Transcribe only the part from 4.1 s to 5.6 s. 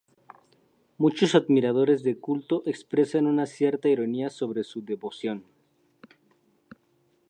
sobre su devoción.